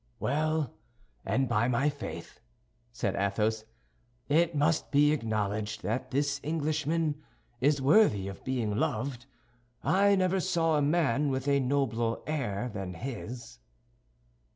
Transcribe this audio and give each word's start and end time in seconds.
"Well, 0.19 0.73
and 1.27 1.47
by 1.47 1.67
my 1.67 1.87
faith," 1.89 2.39
said 2.91 3.15
Athos, 3.15 3.65
"it 4.29 4.55
must 4.55 4.89
be 4.89 5.11
acknowledged 5.11 5.83
that 5.83 6.09
this 6.09 6.39
Englishman 6.41 7.21
is 7.59 7.83
worthy 7.83 8.27
of 8.27 8.43
being 8.43 8.75
loved. 8.77 9.27
I 9.83 10.15
never 10.15 10.39
saw 10.39 10.75
a 10.75 10.81
man 10.81 11.29
with 11.29 11.47
a 11.47 11.59
nobler 11.59 12.17
air 12.27 12.67
than 12.73 12.95
his." 12.95 13.59